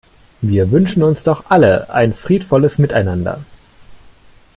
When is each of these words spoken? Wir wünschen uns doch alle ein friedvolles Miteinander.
Wir 0.41 0.71
wünschen 0.71 1.03
uns 1.03 1.21
doch 1.21 1.51
alle 1.51 1.91
ein 1.91 2.11
friedvolles 2.15 2.79
Miteinander. 2.79 3.39